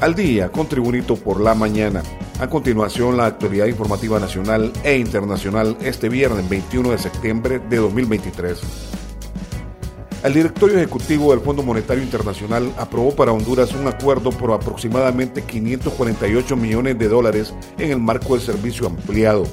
Al 0.00 0.14
día 0.14 0.50
con 0.50 0.66
Tribunito 0.68 1.14
por 1.16 1.40
la 1.40 1.54
mañana. 1.54 2.02
A 2.40 2.48
continuación, 2.48 3.16
la 3.16 3.26
actualidad 3.26 3.66
informativa 3.66 4.18
nacional 4.18 4.72
e 4.82 4.96
internacional 4.96 5.78
este 5.80 6.08
viernes 6.08 6.48
21 6.48 6.90
de 6.90 6.98
septiembre 6.98 7.60
de 7.70 7.76
2023. 7.76 8.60
El 10.24 10.34
directorio 10.34 10.78
ejecutivo 10.78 11.30
del 11.30 11.40
Fondo 11.40 11.62
Monetario 11.62 12.02
Internacional 12.02 12.72
aprobó 12.76 13.14
para 13.14 13.32
Honduras 13.32 13.72
un 13.72 13.86
acuerdo 13.86 14.30
por 14.30 14.50
aproximadamente 14.50 15.42
548 15.42 16.56
millones 16.56 16.98
de 16.98 17.08
dólares 17.08 17.54
en 17.78 17.92
el 17.92 18.00
marco 18.00 18.34
del 18.34 18.44
servicio 18.44 18.88
ampliado. 18.88 19.44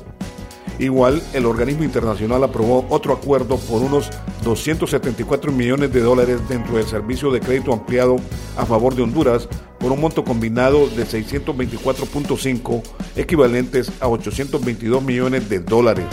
Igual, 0.79 1.21
el 1.33 1.45
organismo 1.45 1.83
internacional 1.83 2.43
aprobó 2.43 2.87
otro 2.89 3.13
acuerdo 3.13 3.57
por 3.57 3.83
unos 3.83 4.09
274 4.43 5.51
millones 5.51 5.93
de 5.93 6.01
dólares 6.01 6.39
dentro 6.49 6.77
del 6.77 6.87
servicio 6.87 7.31
de 7.31 7.39
crédito 7.39 7.71
ampliado 7.71 8.15
a 8.57 8.65
favor 8.65 8.95
de 8.95 9.03
Honduras 9.03 9.47
por 9.81 9.91
un 9.91 9.99
monto 9.99 10.23
combinado 10.23 10.87
de 10.87 11.05
624.5 11.05 12.83
equivalentes 13.15 13.91
a 13.99 14.07
822 14.07 15.03
millones 15.03 15.49
de 15.49 15.59
dólares. 15.59 16.05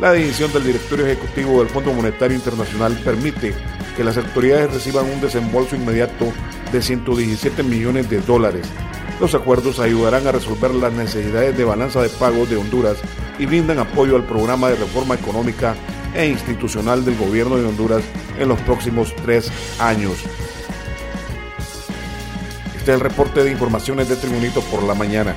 La 0.00 0.12
decisión 0.12 0.52
del 0.52 0.64
directorio 0.64 1.06
ejecutivo 1.06 1.60
del 1.60 1.68
Fondo 1.68 1.92
Monetario 1.92 2.36
Internacional 2.36 3.00
permite 3.04 3.54
que 3.96 4.04
las 4.04 4.16
autoridades 4.16 4.72
reciban 4.72 5.06
un 5.06 5.20
desembolso 5.20 5.74
inmediato 5.74 6.32
de 6.72 6.82
117 6.82 7.62
millones 7.62 8.08
de 8.08 8.20
dólares. 8.20 8.68
Los 9.20 9.34
acuerdos 9.34 9.80
ayudarán 9.80 10.26
a 10.28 10.32
resolver 10.32 10.72
las 10.72 10.92
necesidades 10.92 11.56
de 11.56 11.64
balanza 11.64 12.00
de 12.00 12.08
pagos 12.08 12.48
de 12.48 12.56
Honduras 12.56 12.98
y 13.40 13.46
brindan 13.46 13.80
apoyo 13.80 14.14
al 14.14 14.24
programa 14.24 14.68
de 14.68 14.76
reforma 14.76 15.16
económica 15.16 15.74
e 16.14 16.26
institucional 16.28 17.04
del 17.04 17.16
gobierno 17.16 17.56
de 17.56 17.66
Honduras 17.66 18.04
en 18.38 18.48
los 18.48 18.60
próximos 18.60 19.14
tres 19.24 19.50
años. 19.80 20.24
El 22.92 23.00
reporte 23.00 23.44
de 23.44 23.50
informaciones 23.50 24.08
de 24.08 24.16
Tribunito 24.16 24.62
por 24.62 24.82
la 24.82 24.94
mañana. 24.94 25.34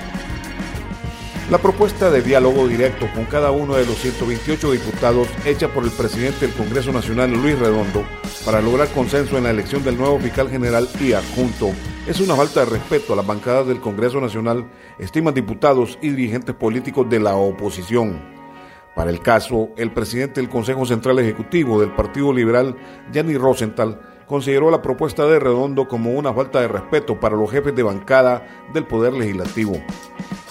La 1.50 1.58
propuesta 1.58 2.10
de 2.10 2.22
diálogo 2.22 2.68
directo 2.68 3.08
con 3.14 3.26
cada 3.26 3.52
uno 3.52 3.76
de 3.76 3.86
los 3.86 3.98
128 3.98 4.72
diputados 4.72 5.28
hecha 5.46 5.68
por 5.68 5.84
el 5.84 5.92
presidente 5.92 6.48
del 6.48 6.56
Congreso 6.56 6.94
Nacional, 6.94 7.34
Luis 7.34 7.60
Redondo, 7.60 8.06
para 8.46 8.62
lograr 8.62 8.88
consenso 8.90 9.38
en 9.38 9.44
la 9.44 9.50
elección 9.52 9.84
del 9.84 9.98
nuevo 9.98 10.18
fiscal 10.20 10.50
general 10.50 10.88
y 11.02 11.12
adjunto 11.12 11.72
es 12.08 12.20
una 12.20 12.36
falta 12.36 12.62
de 12.62 12.66
respeto 12.66 13.14
a 13.14 13.16
las 13.16 13.28
bancadas 13.28 13.68
del 13.68 13.80
Congreso 13.80 14.20
Nacional, 14.20 14.66
estiman 14.98 15.36
diputados 15.36 16.00
y 16.02 16.10
dirigentes 16.10 16.56
políticos 16.56 17.08
de 17.10 17.20
la 17.20 17.36
oposición. 17.36 18.20
Para 18.96 19.12
el 19.12 19.22
caso, 19.22 19.70
el 19.78 19.92
presidente 19.92 20.42
del 20.42 20.50
Consejo 20.50 20.86
Central 20.86 21.20
Ejecutivo 21.20 21.80
del 21.80 21.92
Partido 21.92 22.34
Liberal, 22.34 22.76
Gianni 23.12 23.38
Rosenthal, 23.38 24.02
consideró 24.32 24.72
la 24.72 24.82
propuesta 24.82 25.26
de 25.26 25.40
Redondo 25.40 25.90
como 25.90 26.12
una 26.12 26.34
falta 26.34 26.62
de 26.62 26.70
respeto 26.70 27.20
para 27.20 27.36
los 27.36 27.52
jefes 27.52 27.76
de 27.76 27.84
bancada 27.84 28.64
del 28.74 28.86
Poder 28.86 29.12
Legislativo. 29.12 29.74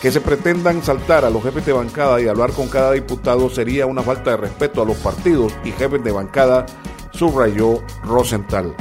Que 0.03 0.13
se 0.13 0.21
pretendan 0.21 0.83
saltar 0.83 1.25
a 1.25 1.31
los 1.31 1.43
jefes 1.43 1.65
de 1.65 1.73
bancada 1.73 2.21
y 2.21 2.29
hablar 2.29 2.53
con 2.53 2.69
cada 2.69 2.93
diputado 2.93 3.49
sería 3.49 3.87
una 3.87 4.03
falta 4.03 4.33
de 4.33 4.37
respeto 4.37 4.83
a 4.83 4.85
los 4.85 4.99
partidos 4.99 5.55
y 5.65 5.71
jefes 5.73 6.05
de 6.05 6.13
bancada, 6.13 6.67
subrayó 7.13 7.83
Rosenthal. 8.05 8.75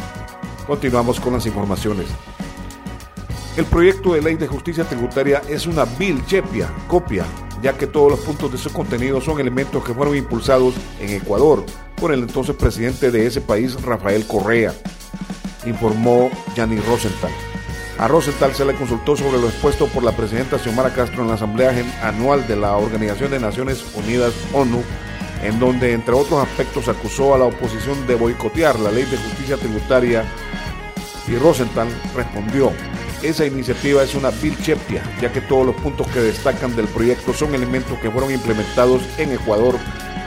Continuamos 0.67 1.17
con 1.21 1.31
las 1.31 1.45
informaciones. 1.45 2.07
El 3.55 3.63
proyecto 3.67 4.15
de 4.15 4.21
ley 4.21 4.35
de 4.35 4.47
justicia 4.47 4.83
tributaria 4.83 5.41
es 5.47 5.65
una 5.65 5.85
vil 5.85 6.25
chepia, 6.25 6.69
copia, 6.89 7.23
ya 7.61 7.77
que 7.77 7.87
todos 7.87 8.11
los 8.11 8.19
puntos 8.19 8.51
de 8.51 8.57
su 8.57 8.73
contenido 8.73 9.21
son 9.21 9.39
elementos 9.39 9.81
que 9.81 9.93
fueron 9.93 10.17
impulsados 10.17 10.73
en 10.99 11.21
Ecuador 11.21 11.63
por 11.99 12.13
el 12.13 12.21
entonces 12.21 12.55
presidente 12.55 13.11
de 13.11 13.25
ese 13.25 13.41
país, 13.41 13.79
Rafael 13.81 14.25
Correa, 14.25 14.73
informó 15.65 16.29
Gianni 16.55 16.79
Rosenthal. 16.79 17.31
A 17.97 18.07
Rosenthal 18.07 18.55
se 18.55 18.63
le 18.63 18.73
consultó 18.75 19.17
sobre 19.17 19.39
lo 19.39 19.47
expuesto 19.47 19.87
por 19.87 20.03
la 20.03 20.13
presidenta 20.13 20.57
Xiomara 20.57 20.93
Castro 20.93 21.21
en 21.21 21.27
la 21.27 21.33
Asamblea 21.33 21.73
Anual 22.01 22.47
de 22.47 22.55
la 22.55 22.77
Organización 22.77 23.31
de 23.31 23.39
Naciones 23.39 23.83
Unidas, 23.93 24.33
ONU, 24.53 24.81
en 25.43 25.59
donde, 25.59 25.91
entre 25.93 26.13
otros 26.13 26.41
aspectos, 26.41 26.87
acusó 26.87 27.35
a 27.35 27.37
la 27.37 27.45
oposición 27.45 28.07
de 28.07 28.15
boicotear 28.15 28.79
la 28.79 28.91
ley 28.91 29.03
de 29.03 29.17
justicia 29.17 29.57
tributaria 29.57 30.23
y 31.27 31.35
Rosenthal 31.35 31.89
respondió, 32.15 32.71
esa 33.21 33.45
iniciativa 33.45 34.01
es 34.01 34.15
una 34.15 34.29
vil 34.29 34.57
chepia, 34.61 35.03
ya 35.21 35.31
que 35.31 35.41
todos 35.41 35.65
los 35.65 35.75
puntos 35.75 36.07
que 36.07 36.21
destacan 36.21 36.75
del 36.75 36.87
proyecto 36.87 37.33
son 37.33 37.53
elementos 37.53 37.99
que 37.99 38.09
fueron 38.09 38.31
implementados 38.31 39.01
en 39.17 39.33
Ecuador 39.33 39.75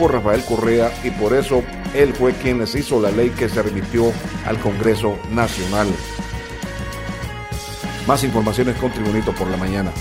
Rafael 0.09 0.45
Correa 0.45 0.93
y 1.05 1.11
por 1.11 1.35
eso 1.35 1.63
él 1.95 2.13
fue 2.15 2.33
quien 2.33 2.59
les 2.59 2.75
hizo 2.75 3.01
la 3.01 3.11
ley 3.11 3.31
que 3.31 3.49
se 3.49 3.63
remitió 3.63 4.13
al 4.47 4.59
Congreso 4.59 5.19
Nacional. 5.31 5.89
Más 8.07 8.25
informaciones 8.25 8.77
con 8.77 8.91
Tribunito 8.93 9.33
por 9.33 9.49
la 9.49 9.57
mañana. 9.57 9.93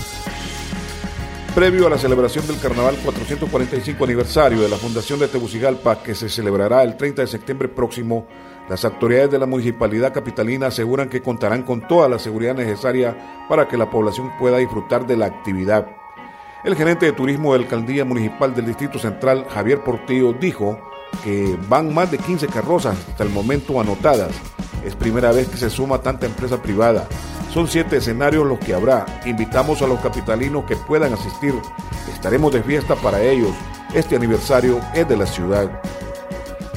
Previo 1.54 1.86
a 1.86 1.90
la 1.90 1.98
celebración 1.98 2.46
del 2.46 2.58
Carnaval 2.58 2.96
445 3.04 4.04
aniversario 4.04 4.62
de 4.62 4.70
la 4.70 4.76
Fundación 4.76 5.18
de 5.18 5.28
Tegucigalpa, 5.28 6.02
que 6.02 6.14
se 6.14 6.30
celebrará 6.30 6.82
el 6.82 6.96
30 6.96 7.22
de 7.22 7.28
septiembre 7.28 7.68
próximo, 7.68 8.26
las 8.70 8.86
autoridades 8.86 9.30
de 9.30 9.38
la 9.38 9.44
municipalidad 9.44 10.14
capitalina 10.14 10.68
aseguran 10.68 11.10
que 11.10 11.20
contarán 11.20 11.62
con 11.62 11.86
toda 11.86 12.08
la 12.08 12.18
seguridad 12.18 12.54
necesaria 12.54 13.44
para 13.50 13.68
que 13.68 13.76
la 13.76 13.90
población 13.90 14.32
pueda 14.38 14.56
disfrutar 14.56 15.06
de 15.06 15.18
la 15.18 15.26
actividad. 15.26 16.01
El 16.64 16.76
gerente 16.76 17.06
de 17.06 17.12
turismo 17.12 17.52
de 17.52 17.58
la 17.58 17.64
alcaldía 17.64 18.04
municipal 18.04 18.54
del 18.54 18.66
Distrito 18.66 18.96
Central, 18.96 19.46
Javier 19.50 19.82
Portillo, 19.82 20.32
dijo 20.32 20.78
que 21.24 21.58
van 21.68 21.92
más 21.92 22.12
de 22.12 22.18
15 22.18 22.46
carrozas 22.46 22.96
hasta 23.08 23.24
el 23.24 23.30
momento 23.30 23.80
anotadas. 23.80 24.30
Es 24.84 24.94
primera 24.94 25.32
vez 25.32 25.48
que 25.48 25.56
se 25.56 25.70
suma 25.70 26.00
tanta 26.02 26.26
empresa 26.26 26.62
privada. 26.62 27.08
Son 27.52 27.66
siete 27.66 27.96
escenarios 27.96 28.46
los 28.46 28.60
que 28.60 28.74
habrá. 28.74 29.06
Invitamos 29.26 29.82
a 29.82 29.88
los 29.88 29.98
capitalinos 29.98 30.64
que 30.64 30.76
puedan 30.76 31.12
asistir. 31.12 31.52
Estaremos 32.14 32.52
de 32.52 32.62
fiesta 32.62 32.94
para 32.94 33.20
ellos. 33.20 33.50
Este 33.92 34.14
aniversario 34.14 34.80
es 34.94 35.08
de 35.08 35.16
la 35.16 35.26
ciudad. 35.26 35.82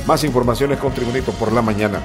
Más 0.08 0.24
informaciones 0.24 0.80
con 0.80 0.94
Tribunito 0.94 1.32
por 1.34 1.54
la 1.54 1.62
mañana. 1.62 2.02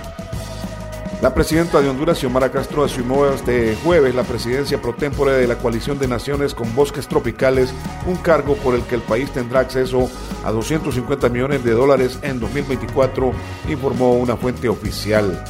La 1.23 1.35
presidenta 1.35 1.83
de 1.83 1.89
Honduras, 1.91 2.19
Xiomara 2.19 2.51
Castro, 2.51 2.83
asumió 2.83 3.31
este 3.31 3.77
jueves 3.85 4.15
la 4.15 4.23
presidencia 4.23 4.81
pro 4.81 4.95
tempore 4.95 5.33
de 5.33 5.47
la 5.47 5.59
coalición 5.59 5.99
de 5.99 6.09
naciones 6.09 6.55
con 6.55 6.75
bosques 6.75 7.09
tropicales, 7.09 7.75
un 8.07 8.17
cargo 8.17 8.55
por 8.57 8.75
el 8.75 8.83
que 8.85 8.95
el 8.95 9.03
país 9.03 9.31
tendrá 9.31 9.61
acceso 9.61 10.09
a 10.47 10.51
250 10.51 11.29
millones 11.29 11.63
de 11.63 11.73
dólares 11.73 12.19
en 12.23 12.41
2024, 12.41 13.33
informó 13.69 14.15
una 14.15 14.39
fuente 14.39 14.71
oficial. 14.71 15.45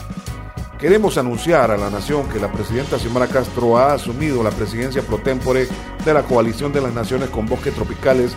Queremos 0.80 1.16
anunciar 1.18 1.70
a 1.70 1.76
la 1.76 1.88
nación 1.88 2.28
que 2.30 2.40
la 2.40 2.50
presidenta 2.50 2.98
Xiomara 2.98 3.28
Castro 3.28 3.78
ha 3.78 3.92
asumido 3.92 4.42
la 4.42 4.50
presidencia 4.50 5.02
pro 5.02 5.18
tempore 5.18 5.68
de 6.04 6.14
la 6.14 6.24
coalición 6.24 6.72
de 6.72 6.80
las 6.80 6.92
naciones 6.92 7.30
con 7.30 7.46
bosques 7.46 7.74
tropicales 7.74 8.34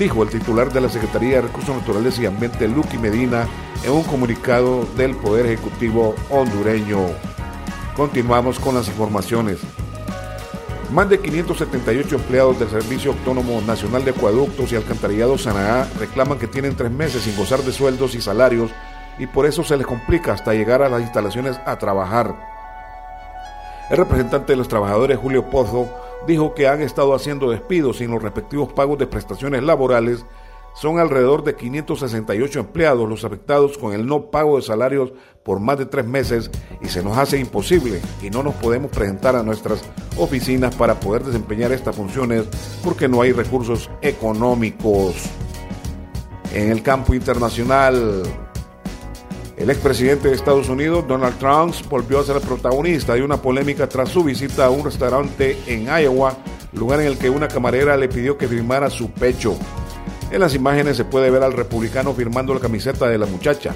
dijo 0.00 0.22
el 0.22 0.30
titular 0.30 0.72
de 0.72 0.80
la 0.80 0.88
Secretaría 0.88 1.36
de 1.36 1.42
Recursos 1.42 1.76
Naturales 1.76 2.18
y 2.18 2.24
Ambiente, 2.24 2.66
Lucky 2.66 2.96
Medina, 2.96 3.46
en 3.84 3.92
un 3.92 4.02
comunicado 4.02 4.84
del 4.96 5.16
Poder 5.16 5.46
Ejecutivo 5.46 6.14
hondureño. 6.30 6.98
Continuamos 7.96 8.58
con 8.58 8.74
las 8.74 8.88
informaciones. 8.88 9.58
Más 10.92 11.08
de 11.08 11.20
578 11.20 12.16
empleados 12.16 12.58
del 12.58 12.68
Servicio 12.68 13.12
Autónomo 13.12 13.60
Nacional 13.60 14.04
de 14.04 14.10
Acueductos 14.10 14.72
y 14.72 14.76
Alcantarillado 14.76 15.38
Sanaá 15.38 15.88
reclaman 15.98 16.38
que 16.38 16.48
tienen 16.48 16.76
tres 16.76 16.90
meses 16.90 17.22
sin 17.22 17.36
gozar 17.36 17.60
de 17.60 17.72
sueldos 17.72 18.14
y 18.14 18.20
salarios 18.20 18.70
y 19.18 19.26
por 19.26 19.46
eso 19.46 19.62
se 19.62 19.76
les 19.76 19.86
complica 19.86 20.32
hasta 20.32 20.52
llegar 20.52 20.82
a 20.82 20.88
las 20.88 21.02
instalaciones 21.02 21.60
a 21.64 21.78
trabajar. 21.78 22.34
El 23.90 23.96
representante 23.96 24.52
de 24.52 24.56
los 24.56 24.68
trabajadores, 24.68 25.18
Julio 25.18 25.50
Pozo, 25.50 25.88
dijo 26.26 26.54
que 26.54 26.68
han 26.68 26.80
estado 26.80 27.14
haciendo 27.14 27.50
despidos 27.50 27.98
sin 27.98 28.10
los 28.10 28.22
respectivos 28.22 28.72
pagos 28.72 28.98
de 28.98 29.06
prestaciones 29.06 29.62
laborales. 29.62 30.24
Son 30.74 30.98
alrededor 30.98 31.44
de 31.44 31.56
568 31.56 32.60
empleados 32.60 33.08
los 33.08 33.24
afectados 33.24 33.76
con 33.76 33.92
el 33.92 34.06
no 34.06 34.30
pago 34.30 34.56
de 34.56 34.62
salarios 34.62 35.12
por 35.42 35.60
más 35.60 35.78
de 35.78 35.86
tres 35.86 36.06
meses 36.06 36.50
y 36.80 36.88
se 36.88 37.02
nos 37.02 37.18
hace 37.18 37.38
imposible 37.38 38.00
y 38.22 38.30
no 38.30 38.42
nos 38.42 38.54
podemos 38.54 38.90
presentar 38.90 39.36
a 39.36 39.42
nuestras 39.42 39.82
oficinas 40.16 40.74
para 40.74 40.98
poder 40.98 41.24
desempeñar 41.24 41.72
estas 41.72 41.96
funciones 41.96 42.46
porque 42.82 43.08
no 43.08 43.20
hay 43.20 43.32
recursos 43.32 43.90
económicos. 44.00 45.16
En 46.54 46.70
el 46.70 46.82
campo 46.82 47.14
internacional, 47.14 48.22
el 49.56 49.68
expresidente 49.68 50.28
de 50.28 50.34
Estados 50.34 50.68
Unidos, 50.68 51.06
Donald 51.06 51.38
Trump, 51.38 51.74
volvió 51.90 52.18
a 52.20 52.24
ser 52.24 52.36
el 52.36 52.42
protagonista 52.42 53.14
de 53.14 53.22
una 53.22 53.36
polémica 53.36 53.88
tras 53.88 54.08
su 54.08 54.24
visita 54.24 54.64
a 54.64 54.70
un 54.70 54.84
restaurante 54.84 55.58
en 55.66 55.84
Iowa, 55.84 56.34
lugar 56.72 57.00
en 57.00 57.06
el 57.06 57.18
que 57.18 57.28
una 57.28 57.46
camarera 57.46 57.96
le 57.96 58.08
pidió 58.08 58.38
que 58.38 58.48
firmara 58.48 58.88
su 58.88 59.10
pecho. 59.10 59.58
En 60.30 60.40
las 60.40 60.54
imágenes 60.54 60.96
se 60.96 61.04
puede 61.04 61.30
ver 61.30 61.42
al 61.42 61.52
republicano 61.52 62.14
firmando 62.14 62.54
la 62.54 62.60
camiseta 62.60 63.08
de 63.08 63.18
la 63.18 63.26
muchacha. 63.26 63.74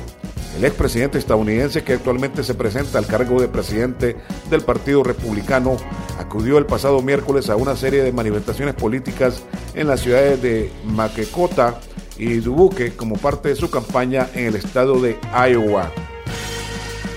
El 0.56 0.64
expresidente 0.64 1.18
estadounidense, 1.18 1.82
que 1.82 1.94
actualmente 1.94 2.44
se 2.44 2.54
presenta 2.54 2.98
al 2.98 3.06
cargo 3.06 3.40
de 3.40 3.48
presidente 3.48 4.16
del 4.50 4.62
Partido 4.62 5.02
Republicano, 5.02 5.76
acudió 6.18 6.58
el 6.58 6.66
pasado 6.66 7.02
miércoles 7.02 7.50
a 7.50 7.56
una 7.56 7.74
serie 7.74 8.02
de 8.02 8.12
manifestaciones 8.12 8.74
políticas 8.74 9.42
en 9.74 9.88
las 9.88 10.00
ciudades 10.00 10.40
de 10.40 10.70
Maquecota, 10.84 11.80
y 12.18 12.36
Dubuque 12.36 12.92
como 12.92 13.16
parte 13.16 13.48
de 13.50 13.56
su 13.56 13.70
campaña 13.70 14.28
en 14.34 14.46
el 14.46 14.56
estado 14.56 15.00
de 15.00 15.18
Iowa. 15.32 15.90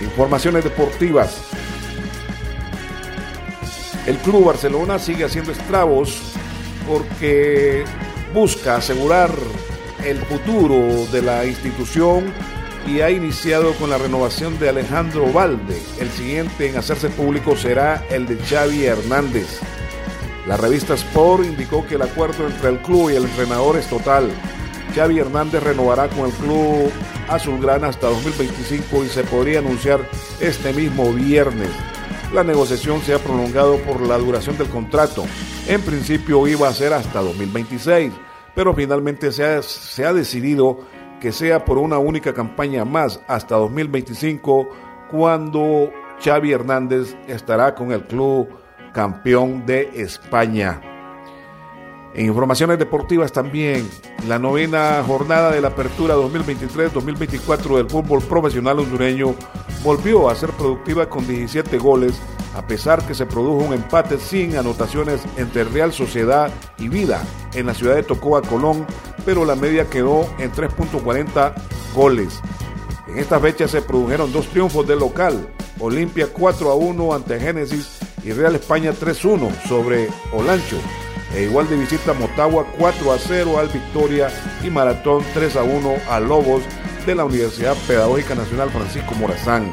Informaciones 0.01 0.63
deportivas. 0.63 1.41
El 4.05 4.17
Club 4.17 4.45
Barcelona 4.45 4.99
sigue 4.99 5.25
haciendo 5.25 5.51
estragos 5.51 6.19
porque 6.87 7.83
busca 8.37 8.75
asegurar 8.75 9.31
el 10.05 10.19
futuro 10.19 11.07
de 11.11 11.23
la 11.23 11.43
institución 11.47 12.31
y 12.85 13.01
ha 13.01 13.09
iniciado 13.09 13.73
con 13.73 13.89
la 13.89 13.97
renovación 13.97 14.59
de 14.59 14.69
Alejandro 14.69 15.33
Valde. 15.33 15.81
El 15.99 16.11
siguiente 16.11 16.69
en 16.69 16.77
hacerse 16.77 17.09
público 17.09 17.55
será 17.55 18.05
el 18.11 18.27
de 18.27 18.37
Xavi 18.37 18.85
Hernández. 18.85 19.59
La 20.45 20.55
revista 20.55 20.93
Sport 20.93 21.45
indicó 21.45 21.87
que 21.87 21.95
el 21.95 22.03
acuerdo 22.03 22.45
entre 22.45 22.69
el 22.69 22.77
club 22.77 23.09
y 23.09 23.15
el 23.15 23.23
entrenador 23.23 23.75
es 23.75 23.87
total. 23.87 24.29
Xavi 24.93 25.17
Hernández 25.17 25.63
renovará 25.63 26.07
con 26.07 26.27
el 26.27 26.33
club 26.33 26.91
azulgrana 27.27 27.87
hasta 27.87 28.05
2025 28.05 29.03
y 29.03 29.09
se 29.09 29.23
podría 29.23 29.59
anunciar 29.59 30.07
este 30.39 30.73
mismo 30.73 31.11
viernes. 31.11 31.71
La 32.31 32.43
negociación 32.43 33.01
se 33.01 33.15
ha 33.15 33.19
prolongado 33.19 33.77
por 33.79 33.99
la 34.01 34.19
duración 34.19 34.59
del 34.59 34.69
contrato. 34.69 35.25
En 35.67 35.81
principio 35.81 36.47
iba 36.47 36.67
a 36.67 36.73
ser 36.73 36.93
hasta 36.93 37.19
2026, 37.19 38.13
pero 38.57 38.73
finalmente 38.73 39.31
se 39.31 39.45
ha, 39.45 39.61
se 39.61 40.03
ha 40.03 40.13
decidido 40.13 40.79
que 41.21 41.31
sea 41.31 41.63
por 41.63 41.77
una 41.77 41.99
única 41.99 42.33
campaña 42.33 42.85
más 42.85 43.21
hasta 43.27 43.55
2025, 43.55 44.67
cuando 45.11 45.91
Xavi 46.25 46.53
Hernández 46.53 47.15
estará 47.27 47.75
con 47.75 47.91
el 47.91 48.07
club 48.07 48.49
campeón 48.95 49.63
de 49.67 49.91
España. 49.93 50.81
En 52.15 52.25
informaciones 52.25 52.79
deportivas 52.79 53.31
también, 53.31 53.87
la 54.27 54.39
novena 54.39 55.03
jornada 55.05 55.51
de 55.51 55.61
la 55.61 55.67
apertura 55.67 56.15
2023-2024 56.15 57.77
del 57.77 57.87
fútbol 57.87 58.23
profesional 58.23 58.79
hondureño 58.79 59.35
volvió 59.83 60.31
a 60.31 60.35
ser 60.35 60.49
productiva 60.49 61.07
con 61.07 61.27
17 61.27 61.77
goles, 61.77 62.19
a 62.57 62.65
pesar 62.65 63.05
que 63.05 63.13
se 63.13 63.27
produjo 63.27 63.63
un 63.63 63.73
empate 63.73 64.17
sin 64.19 64.57
anotaciones 64.57 65.21
entre 65.37 65.63
Real 65.63 65.93
Sociedad 65.93 66.51
y 66.79 66.89
Vida 66.89 67.23
en 67.53 67.67
la 67.67 67.75
ciudad 67.75 67.95
de 67.95 68.01
Tocoa, 68.01 68.41
Colón, 68.41 68.87
pero 69.25 69.45
la 69.45 69.55
media 69.55 69.85
quedó 69.85 70.27
en 70.39 70.51
3.40 70.51 71.53
goles. 71.93 72.41
En 73.07 73.19
esta 73.19 73.39
fecha 73.39 73.67
se 73.67 73.83
produjeron 73.83 74.33
dos 74.33 74.47
triunfos 74.47 74.87
del 74.87 74.99
local, 74.99 75.47
Olimpia 75.79 76.27
4 76.33 76.71
a 76.71 76.75
1 76.75 77.13
ante 77.13 77.39
Génesis 77.39 77.99
y 78.23 78.31
Real 78.31 78.55
España 78.55 78.91
3-1 78.91 79.67
sobre 79.67 80.09
Olancho. 80.33 80.77
E 81.35 81.43
igual 81.43 81.69
de 81.69 81.77
visita 81.77 82.13
Motagua 82.13 82.65
4 82.79 83.11
a 83.11 83.19
0 83.19 83.59
al 83.59 83.67
Victoria 83.67 84.29
y 84.63 84.71
Maratón 84.71 85.23
3 85.35 85.57
a 85.57 85.63
1 85.63 85.95
a 86.09 86.19
Lobos 86.19 86.63
de 87.05 87.13
la 87.13 87.25
Universidad 87.25 87.75
Pedagógica 87.87 88.33
Nacional 88.33 88.71
Francisco 88.71 89.13
Morazán. 89.15 89.71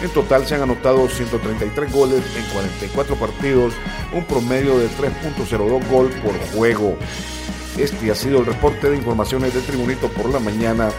En 0.00 0.10
total 0.10 0.46
se 0.46 0.54
han 0.54 0.62
anotado 0.62 1.08
133 1.08 1.92
goles 1.92 2.22
en 2.36 2.44
44 2.52 3.16
partidos, 3.16 3.74
un 4.12 4.24
promedio 4.24 4.78
de 4.78 4.86
3.02 4.90 5.88
gol 5.88 6.10
por 6.22 6.38
juego. 6.52 6.96
Este 7.76 8.10
ha 8.10 8.14
sido 8.14 8.40
el 8.40 8.46
reporte 8.46 8.90
de 8.90 8.96
informaciones 8.96 9.54
de 9.54 9.60
Tribunito 9.60 10.08
por 10.08 10.30
la 10.30 10.38
mañana. 10.38 10.90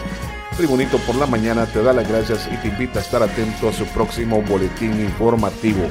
Tribunito 0.56 0.98
por 0.98 1.14
la 1.16 1.26
mañana 1.26 1.64
te 1.64 1.82
da 1.82 1.94
las 1.94 2.06
gracias 2.06 2.48
y 2.52 2.56
te 2.58 2.68
invita 2.68 2.98
a 2.98 3.02
estar 3.02 3.22
atento 3.22 3.70
a 3.70 3.72
su 3.72 3.86
próximo 3.86 4.42
boletín 4.42 5.00
informativo. 5.00 5.88